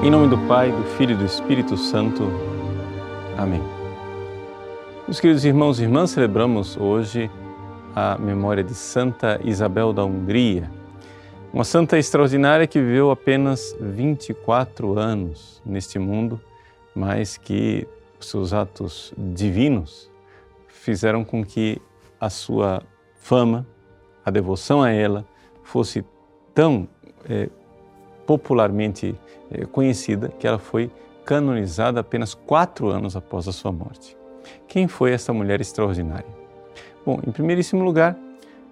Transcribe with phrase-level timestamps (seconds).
[0.00, 2.22] Em nome do Pai, do Filho e do Espírito Santo.
[3.36, 3.60] Amém.
[5.08, 7.28] Meus queridos irmãos e irmãs, celebramos hoje
[7.96, 10.70] a memória de Santa Isabel da Hungria,
[11.52, 16.40] uma santa extraordinária que viveu apenas 24 anos neste mundo,
[16.94, 17.84] mas que
[18.20, 20.08] seus atos divinos
[20.68, 21.82] fizeram com que
[22.20, 22.82] a sua
[23.16, 23.66] fama,
[24.24, 25.26] a devoção a ela,
[25.64, 26.04] fosse
[26.54, 26.88] tão
[27.28, 27.50] é,
[28.28, 29.14] popularmente
[29.50, 30.90] é, conhecida que ela foi
[31.24, 34.14] canonizada apenas quatro anos após a sua morte.
[34.66, 36.28] Quem foi essa mulher extraordinária?
[37.06, 38.18] Bom, em primeiríssimo lugar,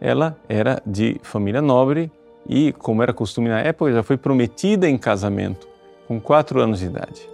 [0.00, 2.12] ela era de família nobre
[2.48, 5.66] e, como era costume na época, já foi prometida em casamento
[6.06, 7.28] com quatro anos de idade.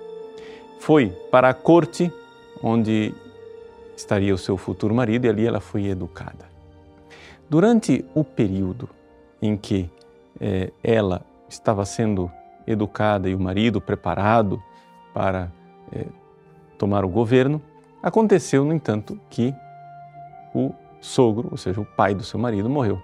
[0.80, 2.10] Foi para a corte
[2.62, 3.15] onde
[3.95, 6.46] estaria o seu futuro marido e ali ela foi educada.
[7.51, 8.88] Durante o período
[9.43, 9.91] em que
[10.41, 12.30] eh, ela estava sendo
[12.66, 14.62] educada e o marido preparado
[15.15, 15.51] para
[15.93, 16.07] eh,
[16.76, 17.60] tomar o governo,
[18.02, 19.54] aconteceu, no entanto, que
[20.54, 23.01] o sogro, ou seja, o pai do seu marido, morreu.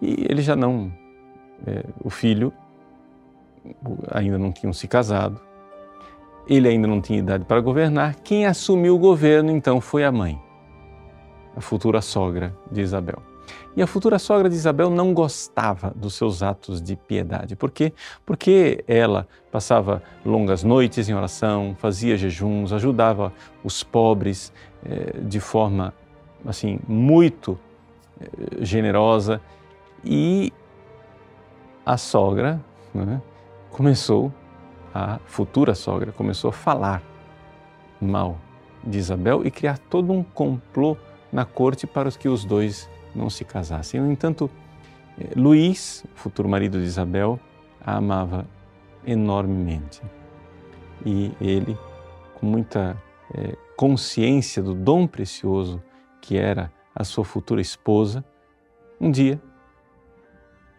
[0.00, 0.92] E ele já não,
[1.66, 2.52] é, o filho
[4.10, 5.40] ainda não tinham se casado,
[6.48, 8.16] ele ainda não tinha idade para governar.
[8.16, 10.40] Quem assumiu o governo então foi a mãe,
[11.56, 13.22] a futura sogra de Isabel.
[13.76, 17.54] E a futura sogra de Isabel não gostava dos seus atos de piedade.
[17.56, 17.92] Por quê?
[18.24, 24.52] Porque ela passava longas noites em oração, fazia jejuns, ajudava os pobres
[24.84, 25.92] eh, de forma
[26.46, 27.58] assim muito
[28.20, 29.40] eh, generosa
[30.04, 30.52] e
[31.84, 32.60] a sogra
[32.94, 33.20] né,
[33.70, 34.32] começou,
[34.94, 37.02] a futura sogra começou a falar
[38.00, 38.38] mal
[38.82, 40.96] de Isabel e criar todo um complô
[41.32, 44.00] na corte para que os dois não se casassem.
[44.00, 44.50] No entanto,
[45.18, 47.40] eh, Luís, futuro marido de Isabel,
[47.80, 48.46] a amava
[49.06, 50.02] enormemente.
[51.04, 51.78] E ele,
[52.34, 53.00] com muita
[53.34, 55.82] é, consciência do dom precioso
[56.20, 58.24] que era a sua futura esposa,
[59.00, 59.40] um dia,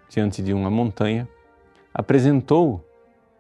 [0.10, 1.28] diante de uma montanha,
[1.94, 2.84] apresentou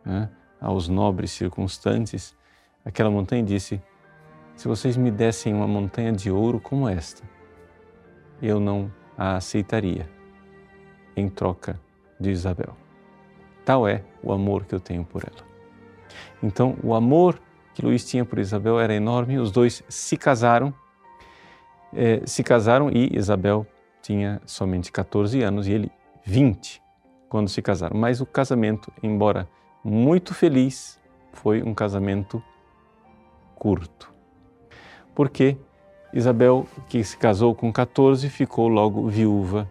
[0.05, 0.29] né,
[0.61, 2.35] aos nobres circunstantes
[2.85, 3.81] aquela montanha e disse:
[4.55, 7.23] Se vocês me dessem uma montanha de ouro como esta,
[8.41, 10.09] eu não a aceitaria
[11.15, 11.79] em troca
[12.19, 12.75] de Isabel.
[13.65, 15.45] Tal é o amor que eu tenho por ela.
[16.41, 17.41] Então, o amor
[17.73, 20.73] que Luís tinha por Isabel era enorme, os dois se casaram,
[21.93, 23.65] eh, se casaram e Isabel
[24.01, 25.91] tinha somente 14 anos e ele
[26.25, 26.81] 20
[27.29, 27.97] quando se casaram.
[27.97, 29.47] Mas o casamento, embora
[29.83, 30.99] muito feliz,
[31.33, 32.41] foi um casamento
[33.55, 34.13] curto.
[35.13, 35.57] Porque
[36.17, 39.69] Isabel, que se casou com 14, ficou logo viúva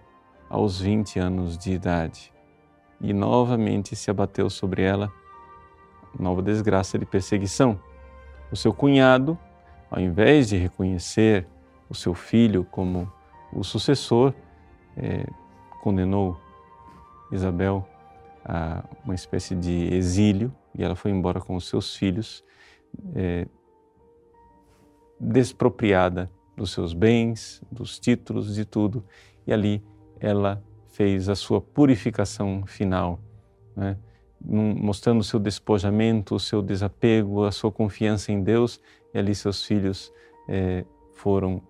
[0.48, 2.32] aos 20 anos de idade.
[3.00, 5.12] E novamente se abateu sobre ela
[6.16, 7.80] nova desgraça de perseguição.
[8.52, 9.36] O seu cunhado,
[9.90, 11.48] ao invés de reconhecer
[11.90, 13.12] o seu filho como
[13.52, 14.32] o sucessor,
[14.96, 15.26] é,
[15.82, 16.40] condenou
[17.32, 17.84] Isabel
[18.44, 22.44] a uma espécie de exílio e ela foi embora com os seus filhos.
[23.16, 23.48] É,
[25.18, 29.04] despropriada dos seus bens, dos títulos, de tudo.
[29.46, 29.82] E ali
[30.18, 33.20] ela fez a sua purificação final,
[33.74, 33.96] né?
[34.40, 38.80] mostrando o seu despojamento, o seu desapego, a sua confiança em Deus.
[39.12, 40.12] E ali seus filhos
[40.48, 40.84] é,
[41.14, 41.62] foram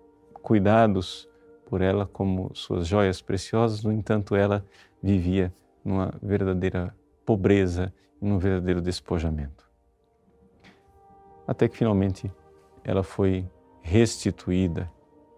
[0.42, 1.28] cuidados
[1.66, 3.82] por ela como suas joias preciosas.
[3.82, 4.64] No entanto, ela
[5.02, 5.52] vivia
[5.84, 6.94] numa verdadeira
[7.24, 9.68] pobreza num verdadeiro despojamento.
[11.46, 12.30] Até que finalmente
[12.82, 13.48] ela foi
[13.86, 14.90] restituída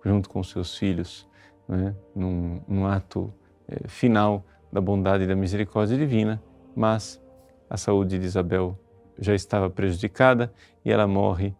[0.02, 1.28] junto com seus filhos,
[1.68, 3.32] né, num, num ato
[3.68, 4.42] é, final
[4.72, 6.42] da bondade e da misericórdia divina,
[6.74, 7.22] mas
[7.68, 8.78] a saúde de Isabel
[9.18, 11.54] já estava prejudicada e ela morre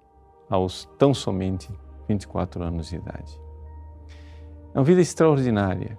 [0.49, 1.71] aos tão somente
[2.09, 3.39] 24 anos de idade.
[4.75, 5.99] É uma vida extraordinária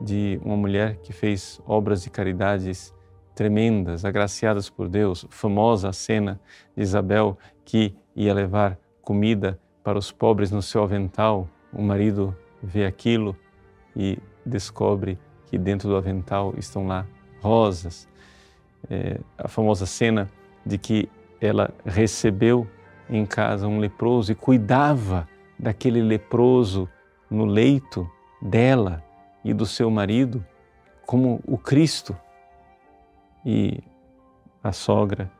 [0.00, 2.94] de uma mulher que fez obras de caridades
[3.34, 6.40] tremendas, agraciadas por Deus, famosa a cena
[6.74, 11.48] de Isabel que ia levar comida para os pobres no seu avental.
[11.72, 13.36] O marido vê aquilo
[13.96, 17.06] e descobre que dentro do avental estão lá
[17.40, 18.08] rosas.
[18.88, 20.30] É, a famosa cena
[20.64, 21.08] de que
[21.40, 22.66] ela recebeu
[23.08, 25.28] em casa um leproso e cuidava
[25.58, 26.88] daquele leproso
[27.30, 28.08] no leito
[28.40, 29.02] dela
[29.44, 30.44] e do seu marido
[31.06, 32.16] como o Cristo.
[33.44, 33.82] E
[34.62, 35.30] a sogra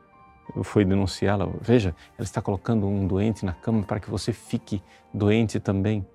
[0.63, 1.47] foi denunciá-la.
[1.61, 4.83] Veja, ela está colocando um doente na cama para que você fique
[5.13, 6.05] doente também.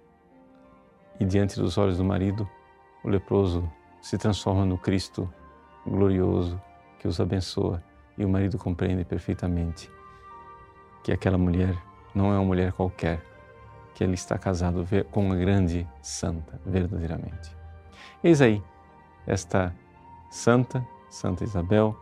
[1.18, 2.48] E diante dos olhos do marido,
[3.02, 5.32] o leproso se transforma no Cristo
[5.86, 6.60] glorioso
[6.98, 7.82] que os abençoa
[8.18, 9.90] e o marido compreende perfeitamente
[11.02, 11.76] que aquela mulher
[12.14, 13.22] não é uma mulher qualquer,
[13.94, 17.54] que ele está casado com uma grande santa, verdadeiramente.
[18.24, 18.62] Eis aí
[19.26, 19.74] esta
[20.30, 21.96] santa, Santa Isabel,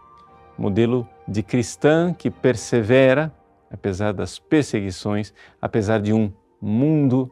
[0.57, 3.35] modelo de cristã que persevera,
[3.71, 7.31] apesar das perseguições, apesar de um mundo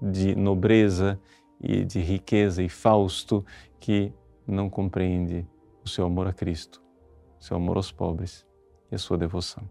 [0.00, 1.20] de nobreza
[1.60, 3.44] e de riqueza e fausto
[3.80, 4.12] que
[4.46, 5.46] não compreende
[5.84, 6.82] o seu amor a Cristo,
[7.40, 8.46] o seu amor aos pobres
[8.90, 9.68] e a sua devoção.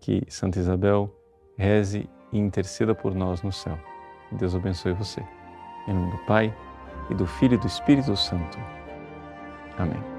[0.00, 1.14] Que Santa Isabel
[1.56, 3.78] reze e interceda por nós no céu.
[4.32, 5.22] Deus abençoe você.
[5.88, 6.54] Em nome do Pai,
[7.10, 8.58] e do Filho e do Espírito Santo.
[9.78, 10.17] Amém.